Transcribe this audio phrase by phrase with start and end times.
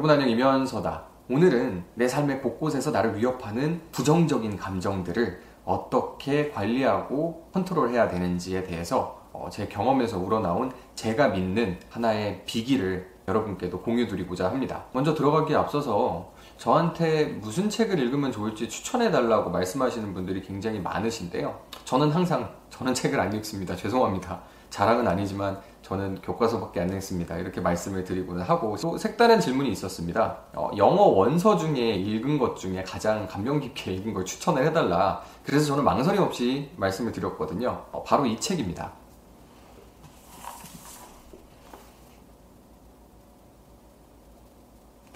[0.00, 1.02] 여러분 안녕 이면서다.
[1.28, 9.68] 오늘은 내 삶의 곳곳에서 나를 위협하는 부정적인 감정들을 어떻게 관리하고 컨트롤해야 되는지에 대해서 어, 제
[9.68, 14.84] 경험에서 우러나온 제가 믿는 하나의 비기를 여러분께도 공유드리고자 합니다.
[14.94, 21.60] 먼저 들어가기에 앞서서 저한테 무슨 책을 읽으면 좋을지 추천해달라고 말씀하시는 분들이 굉장히 많으신데요.
[21.84, 23.76] 저는 항상 저는 책을 안 읽습니다.
[23.76, 24.40] 죄송합니다.
[24.70, 27.36] 자랑은 아니지만 저는 교과서밖에 안 읽습니다.
[27.36, 30.38] 이렇게 말씀을 드리고는 하고 또 색다른 질문이 있었습니다.
[30.54, 35.22] 어, 영어 원서 중에 읽은 것 중에 가장 감명 깊게 읽은 걸 추천을 해달라.
[35.44, 37.84] 그래서 저는 망설임 없이 말씀을 드렸거든요.
[37.90, 38.92] 어, 바로 이 책입니다.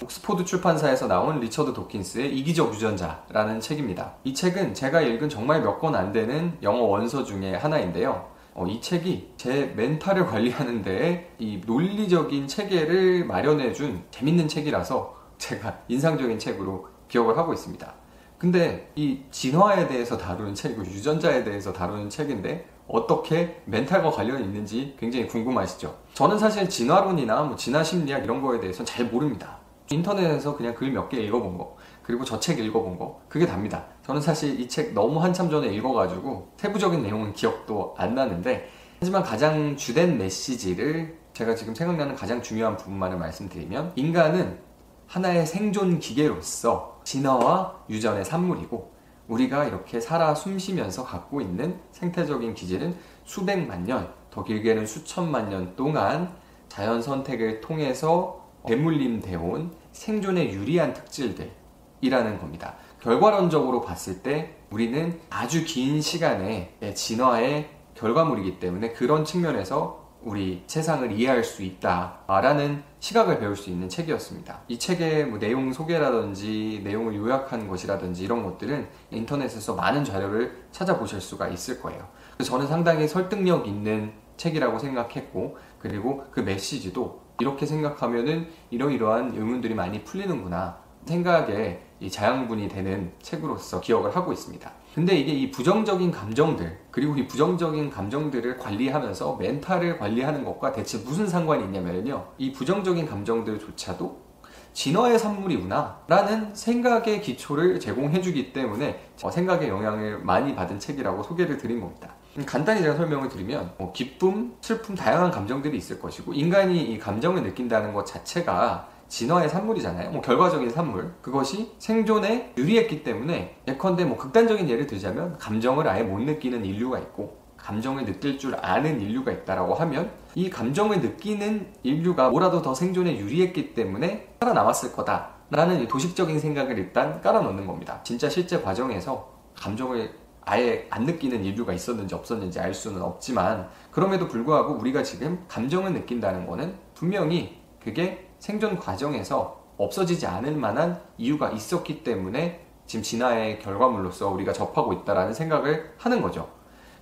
[0.03, 4.15] 옥스포드 출판사에서 나온 리처드 도킨스의 이기적 유전자라는 책입니다.
[4.25, 8.34] 이 책은 제가 읽은 정말 몇 권 안 되는 영어 원서 중에 하나인데요.
[8.55, 16.39] 어, 이 책이 제 멘탈을 관리하는 데에 이 논리적인 체계를 마련해준 재밌는 책이라서 제가 인상적인
[16.39, 17.93] 책으로 기억을 하고 있습니다.
[18.39, 25.27] 근데 이 진화에 대해서 다루는 책이고 유전자에 대해서 다루는 책인데 어떻게 멘탈과 관련이 있는지 굉장히
[25.27, 25.97] 궁금하시죠?
[26.13, 29.59] 저는 사실 진화론이나 뭐 진화 심리학 이런 거에 대해서는 잘 모릅니다.
[29.91, 34.21] 인터넷에서 그냥 글 몇 개 읽어본 거 그리고 저 책 읽어본 거 그게 답니다 저는
[34.21, 38.69] 사실 이 책 너무 한참 전에 읽어가지고 세부적인 내용은 기억도 안 나는데
[39.01, 44.59] 하지만 가장 주된 메시지를 제가 지금 생각나는 가장 중요한 부분만을 말씀드리면 인간은
[45.07, 48.93] 하나의 생존 기계로서 진화와 유전의 산물이고
[49.29, 52.95] 우리가 이렇게 살아 숨쉬면서 갖고 있는 생태적인 기질은
[53.25, 56.35] 수백만 년, 더 길게는 수천만 년 동안
[56.69, 62.77] 자연 선택을 통해서 대물림 되온 생존에 유리한 특질들이라는 겁니다.
[63.05, 71.45] 결과론적으로 봤을 때 우리는 아주 긴 시간의 진화의 결과물이기 때문에 그런 측면에서 우리 세상을 이해할
[71.45, 74.61] 수 있다라는 시각을 배울 수 있는 책이었습니다.
[74.69, 81.49] 이 책의 뭐 내용 소개라든지 내용을 요약한 것이라든지 이런 것들은 인터넷에서 많은 자료를 찾아보실 수가
[81.49, 82.09] 있을 거예요.
[82.43, 90.79] 저는 상당히 설득력 있는 책이라고 생각했고 그리고 그 메시지도 이렇게 생각하면은 이러이러한 의문들이 많이 풀리는구나
[91.05, 94.71] 생각에 이 자양분이 되는 책으로서 기억을 하고 있습니다.
[94.95, 101.27] 근데 이게 이 부정적인 감정들 그리고 이 부정적인 감정들을 관리하면서 멘탈을 관리하는 것과 대체 무슨
[101.27, 102.27] 상관이 있냐면요.
[102.39, 104.25] 이 부정적인 감정들조차도
[104.73, 111.81] 진화의 산물이구나 라는 생각의 기초를 제공해 주기 때문에 생각의 영향을 많이 받은 책이라고 소개를 드린
[111.81, 112.15] 겁니다.
[112.45, 117.93] 간단히 제가 설명을 드리면 뭐 기쁨, 슬픔 다양한 감정들이 있을 것이고 인간이 이 감정을 느낀다는
[117.95, 120.11] 것 자체가 진화의 산물이잖아요.
[120.11, 121.15] 뭐 결과적인 산물.
[121.23, 127.45] 그것이 생존에 유리했기 때문에 예컨대 뭐 극단적인 예를 들자면 감정을 아예 못 느끼는 인류가 있고
[127.57, 133.75] 감정을 느낄 줄 아는 인류가 있다라고 하면 이 감정을 느끼는 인류가 뭐라도 더 생존에 유리했기
[133.75, 138.01] 때문에 살아남았을 거다라는 도식적인 생각을 일단 깔아놓는 겁니다.
[138.03, 140.13] 진짜 실제 과정에서 감정을
[140.43, 146.47] 아예 안 느끼는 인류가 있었는지 없었는지 알 수는 없지만 그럼에도 불구하고 우리가 지금 감정을 느낀다는
[146.47, 154.53] 거는 분명히 그게 생존 과정에서 없어지지 않을 만한 이유가 있었기 때문에 지금 진화의 결과물로서 우리가
[154.53, 156.51] 접하고 있다라는 생각을 하는 거죠.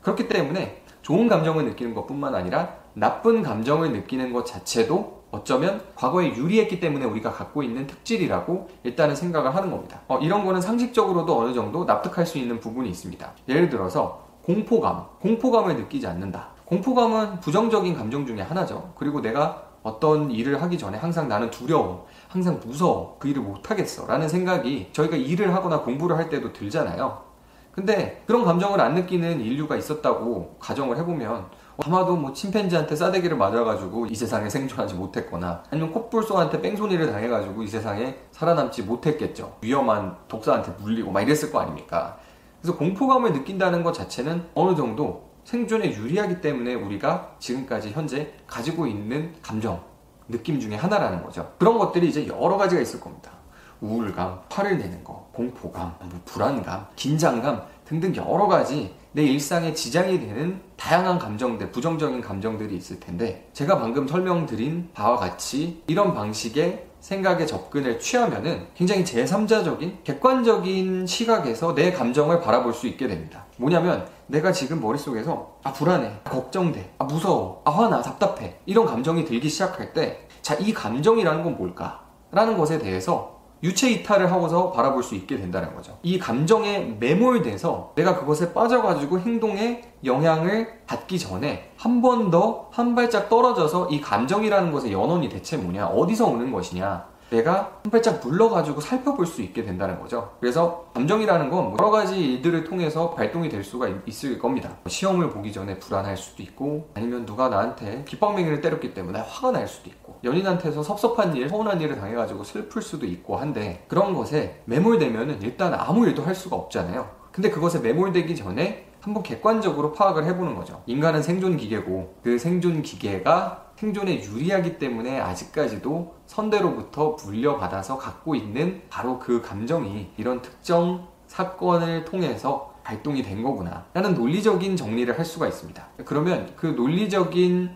[0.02, 6.28] 그렇기 때문에 좋은 감정을 느끼는 것 뿐만 아니라 나쁜 감정을 느끼는 것 자체도 어쩌면 과거에
[6.28, 10.02] 유리했기 때문에 우리가 갖고 있는 특질이라고 일단은 생각을 하는 겁니다.
[10.06, 13.32] 어, 이런 거는 상식적으로도 어느 정도 납득할 수 있는 부분이 있습니다.
[13.48, 16.50] 예를 들어서 공포감, 공포감을 느끼지 않는다.
[16.66, 18.92] 공포감은 부정적인 감정 중에 하나죠.
[18.94, 24.28] 그리고 내가 어떤 일을 하기 전에 항상 나는 두려워, 항상 무서워, 그 일을 못하겠어 라는
[24.28, 27.32] 생각이 저희가 일을 하거나 공부를 할 때도 들잖아요.
[27.72, 31.46] 근데 그런 감정을 안 느끼는 인류가 있었다고 가정을 해보면
[31.78, 38.16] 아마도 뭐 침팬지한테 싸대기를 맞아가지고 이 세상에 생존하지 못했거나 아니면 코뿔소한테 뺑소니를 당해가지고 이 세상에
[38.30, 39.56] 살아남지 못했겠죠.
[39.62, 42.18] 위험한 독사한테 물리고 막 이랬을 거 아닙니까?
[42.60, 49.34] 그래서 공포감을 느낀다는 것 자체는 어느 정도 생존에 유리하기 때문에 우리가 지금까지 현재 가지고 있는
[49.42, 49.82] 감정,
[50.28, 51.52] 느낌 중에 하나라는 거죠.
[51.58, 53.32] 그런 것들이 이제 여러 가지가 있을 겁니다.
[53.80, 60.60] 우울감, 화를 내는 거, 공포감, 뭐 불안감, 긴장감 등등 여러 가지 내 일상에 지장이 되는
[60.82, 68.00] 다양한 감정들, 부정적인 감정들이 있을 텐데 제가 방금 설명드린 바와 같이 이런 방식의 생각의 접근을
[68.00, 73.46] 취하면은 굉장히 제3자적인 객관적인 시각에서 내 감정을 바라볼 수 있게 됩니다.
[73.58, 79.24] 뭐냐면 내가 지금 머릿속에서 아 불안해, 아, 걱정돼, 아 무서워, 아 화나, 답답해 이런 감정이
[79.24, 82.00] 들기 시작할 때 자 이 감정이라는 건 뭘까?
[82.32, 85.96] 라는 것에 대해서 유체 이탈을 하고서 바라볼 수 있게 된다는 거죠.
[86.02, 93.28] 이 감정에 매몰돼서 내가 그것에 빠져가지고 행동에 영향을 받기 전에 한 번 더 한 발짝
[93.28, 99.26] 떨어져서 이 감정이라는 것의 연원이 대체 뭐냐, 어디서 오는 것이냐, 내가 한 발짝 물러가지고 살펴볼
[99.26, 100.32] 수 있게 된다는 거죠.
[100.38, 104.76] 그래서 감정이라는 건 여러 가지 일들을 통해서 발동이 될 수가 있, 을 겁니다.
[104.86, 109.88] 시험을 보기 전에 불안할 수도 있고 아니면 누가 나한테 빗방맹이를 때렸기 때문에 화가 날 수도
[109.88, 115.74] 있고 연인한테서 섭섭한 일, 서운한 일을 당해가지고 슬플 수도 있고 한데 그런 것에 매몰되면은 일단
[115.74, 117.08] 아무 일도 할 수가 없잖아요.
[117.32, 120.82] 근데 그것에 매몰되기 전에 한번 객관적으로 파악을 해보는 거죠.
[120.86, 129.18] 인간은 생존 기계고 그 생존 기계가 생존에 유리하기 때문에 아직까지도 선대로부터 물려받아서 갖고 있는 바로
[129.18, 135.84] 그 감정이 이런 특정 사건을 통해서 발동이 된 거구나 라는 논리적인 정리를 할 수가 있습니다.
[136.04, 137.70] 그러면 그 논리적인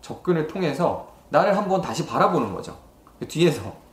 [0.00, 2.76] 접근을 통해서 나를 한번 다시 바라보는 거죠.
[3.28, 3.84] 뒤에서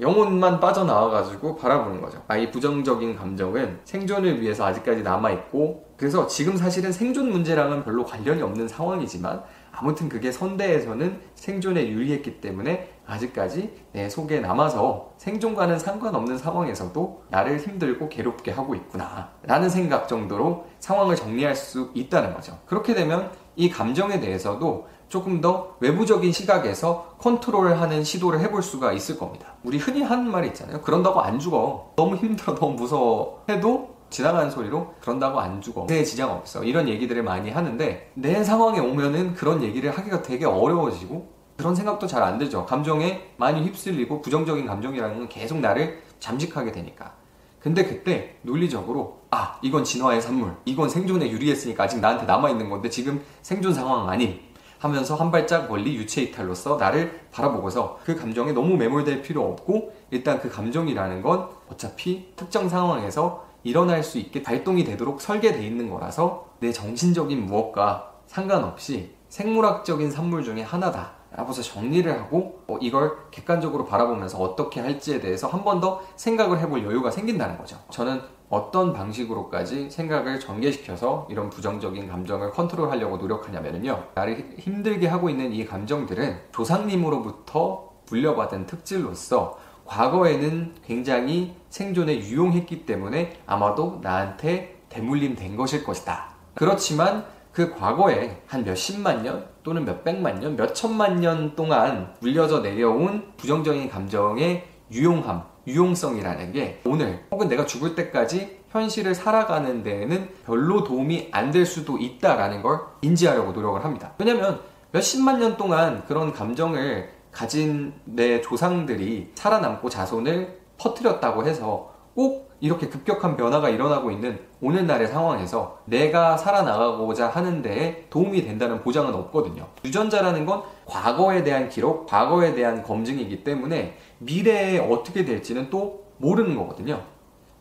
[0.00, 2.22] 영혼만 빠져나와가지고 바라보는 거죠.
[2.26, 8.42] 아, 이 부정적인 감정은 생존을 위해서 아직까지 남아있고, 그래서 지금 사실은 생존 문제랑은 별로 관련이
[8.42, 9.44] 없는 상황이지만,
[9.76, 18.08] 아무튼 그게 선대에서는 생존에 유리했기 때문에 아직까지 내 속에 남아서 생존과는 상관없는 상황에서도 나를 힘들고
[18.08, 19.30] 괴롭게 하고 있구나.
[19.42, 22.58] 라는 생각 정도로 상황을 정리할 수 있다는 거죠.
[22.66, 29.54] 그렇게 되면 이 감정에 대해서도 조금 더 외부적인 시각에서 컨트롤하는 시도를 해볼 수가 있을 겁니다.
[29.62, 30.80] 우리 흔히 하는 말이 있잖아요.
[30.80, 31.92] 그런다고 안 죽어.
[31.94, 33.44] 너무 힘들어, 너무 무서워.
[33.48, 35.86] 해도 지나가는 소리로 그런다고 안 죽어.
[35.88, 36.62] 내 지장 없어.
[36.62, 42.22] 이런 얘기들을 많이 하는데 내 상황에 오면은 그런 얘기를 하기가 되게 어려워지고 그런 생각도 잘
[42.22, 42.64] 안 들죠.
[42.64, 47.12] 감정에 많이 휩쓸리고 부정적인 감정이라는 건 계속 나를 잠식하게 되니까.
[47.58, 53.20] 근데 그때 논리적으로 아 이건 진화의 산물 이건 생존에 유리했으니까 아직 나한테 남아있는 건데 지금
[53.42, 54.38] 생존 상황 아닌
[54.78, 60.38] 하면서 한 발짝 멀리 유체 이탈로서 나를 바라보고서 그 감정에 너무 매몰될 필요 없고 일단
[60.38, 66.70] 그 감정이라는 건 어차피 특정 상황에서 일어날 수 있게 발동이 되도록 설계되어 있는 거라서 내
[66.70, 71.12] 정신적인 무엇과 상관없이 생물학적인 산물 중에 하나다.
[71.36, 76.84] 라고서 정리를 하고 어, 이걸 객관적으로 바라보면서 어떻게 할지에 대해서 한 번 더 생각을 해볼
[76.84, 77.76] 여유가 생긴다는 거죠.
[77.90, 84.10] 저는 어떤 방식으로까지 생각을 전개시켜서 이런 부정적인 감정을 컨트롤하려고 노력하냐면요.
[84.14, 94.00] 나를 힘들게 하고 있는 이 감정들은 조상님으로부터 물려받은 특질로서 과거에는 굉장히 생존에 유용했기 때문에 아마도
[94.02, 96.28] 나한테 대물림 된 것일 것이다.
[96.54, 103.88] 그렇지만 그 과거에 한 몇십만 년 또는 몇백만 년, 몇천만 년 동안 물려져 내려온 부정적인
[103.88, 111.52] 감정의 유용함, 유용성이라는 게 오늘 혹은 내가 죽을 때까지 현실을 살아가는 데에는 별로 도움이 안
[111.52, 114.12] 될 수도 있다라는 걸 인지하려고 노력을 합니다.
[114.18, 114.60] 왜냐면
[114.90, 123.36] 몇십만 년 동안 그런 감정을 가진 내 조상들이 살아남고 자손을 퍼뜨렸다고 해서 꼭 이렇게 급격한
[123.36, 129.66] 변화가 일어나고 있는 오늘날의 상황에서 내가 살아나가고자 하는 데에 도움이 된다는 보장은 없거든요.
[129.84, 137.02] 유전자라는 건 과거에 대한 기록, 과거에 대한 검증이기 때문에 미래에 어떻게 될지는 또 모르는 거거든요.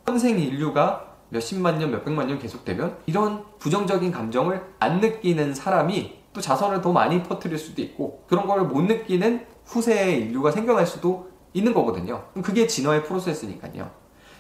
[0.08, 6.81] 현생 인류가 몇십만 년, 몇백만 년 계속되면 이런 부정적인 감정을 안 느끼는 사람이 또 자선을
[6.81, 12.24] 더 많이 퍼뜨릴 수도 있고 그런 걸 못 느끼는 후세의 인류가 생겨날 수도 있는 거거든요.
[12.42, 13.89] 그게 진화의 프로세스니까요.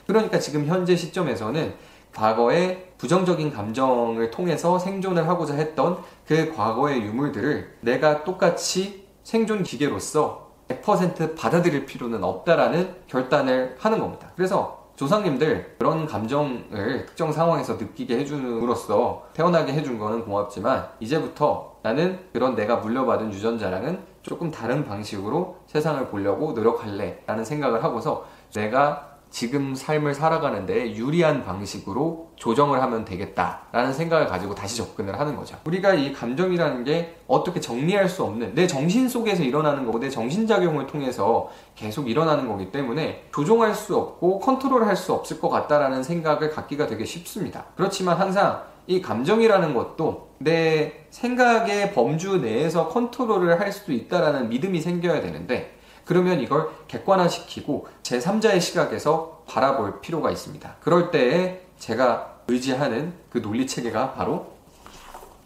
[0.07, 1.73] 그러니까 지금 현재 시점에서는
[2.13, 5.97] 과거의 부정적인 감정을 통해서 생존을 하고자 했던
[6.27, 14.31] 그 과거의 유물들을 내가 똑같이 생존 기계로서 100% 받아들일 필요는 없다라는 결단을 하는 겁니다.
[14.35, 22.55] 그래서 조상님들 그런 감정을 특정 상황에서 느끼게 해줌으로써 태어나게 해준 거는 고맙지만 이제부터 나는 그런
[22.55, 30.13] 내가 물려받은 유전자랑은 조금 다른 방식으로 세상을 보려고 노력할래 라는 생각을 하고서 내가 지금 삶을
[30.13, 35.57] 살아가는데 유리한 방식으로 조정을 하면 되겠다라는 생각을 가지고 다시 접근을 하는 거죠.
[35.65, 40.85] 우리가 이 감정이라는 게 어떻게 정리할 수 없는 내 정신 속에서 일어나는 거고 내 정신작용을
[40.85, 46.51] 통해서 계속 일어나는 거기 때문에 조종할 수 없고 컨트롤 할 수 없을 것 같다라는 생각을
[46.51, 47.65] 갖기가 되게 쉽습니다.
[47.75, 55.21] 그렇지만 항상 이 감정이라는 것도 내 생각의 범주 내에서 컨트롤을 할 수도 있다라는 믿음이 생겨야
[55.21, 60.75] 되는데 그러면 이걸 객관화시키고 제3자의 시각에서 바라볼 필요가 있습니다.
[60.81, 64.53] 그럴 때에 제가 의지하는 그 논리 체계가 바로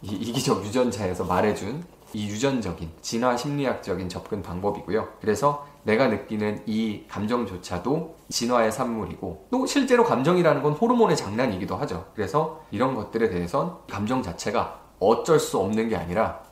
[0.02, 5.08] 이 이기적 유전자에서 말해준 이 유전적인 진화 심리학적인 접근 방법이고요.
[5.20, 12.04] 그래서 내가 느끼는 이 감정조차도 진화의 산물이고 또 실제로 감정이라는 건 호르몬의 장난이기도 하죠.
[12.14, 16.42] 그래서 이런 것들에 대해선 감정 자체가 어쩔 수 없는 게 아니라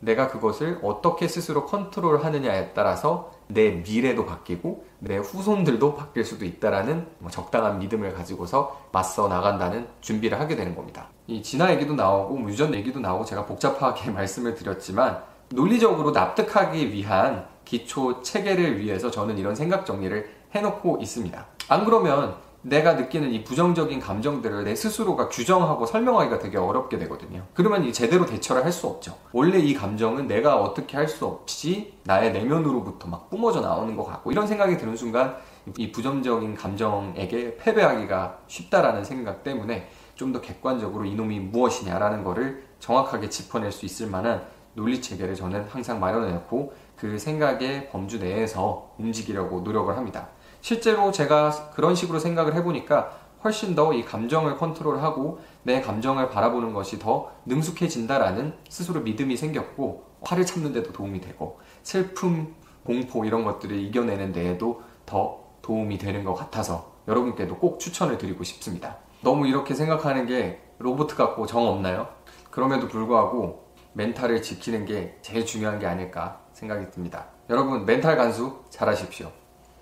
[0.00, 7.06] 내가 그것을 어떻게 스스로 컨트롤 하느냐에 따라서 내 미래도 바뀌고 내 후손들도 바뀔 수도 있다라는
[7.18, 11.08] 뭐 적당한 믿음을 가지고서 맞서 나간다는 준비를 하게 되는 겁니다.
[11.28, 15.22] 이 진화 얘기도 나오고 뭐 유전 얘기도 나오고 제가 복잡하게 말씀을 드렸지만
[15.52, 21.46] 논리적으로 납득하기 위한 기초 체계를 위해서 저는 이런 생각 정리를 해놓고 있습니다.
[21.68, 27.44] 안 그러면 내가 느끼는 이 부정적인 감정들을 내 스스로가 규정하고 설명하기가 되게 어렵게 되거든요.
[27.54, 29.16] 그러면 이 제대로 대처를 할 수 없죠.
[29.32, 34.30] 원래 이 감정은 내가 어떻게 할 수 없이 나의 내면으로부터 막 뿜어져 나오는 것 같고
[34.30, 35.36] 이런 생각이 드는 순간
[35.76, 43.72] 이 부정적인 감정에게 패배하기가 쉽다라는 생각 때문에 좀 더 객관적으로 이놈이 무엇이냐라는 거를 정확하게 짚어낼
[43.72, 44.42] 수 있을 만한
[44.74, 50.28] 논리 체계를 저는 항상 마련해 놓고 그 생각의 범주 내에서 움직이려고 노력을 합니다.
[50.60, 56.98] 실제로 제가 그런 식으로 생각을 해보니까 훨씬 더 이 감정을 컨트롤하고 내 감정을 바라보는 것이
[56.98, 64.32] 더 능숙해진다라는 스스로 믿음이 생겼고 화를 참는 데도 도움이 되고 슬픔, 공포 이런 것들을 이겨내는
[64.32, 68.98] 데에도 더 도움이 되는 것 같아서 여러분께도 꼭 추천을 드리고 싶습니다.
[69.22, 72.08] 너무 이렇게 생각하는 게 로봇 같고 정 없나요?
[72.50, 73.61] 그럼에도 불구하고
[73.94, 77.26] 멘탈을 지키는 게 제일 중요한 게 아닐까 생각이 듭니다.
[77.50, 79.30] 여러분 멘탈 간수 잘하십시오.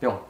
[0.01, 0.21] 뿅.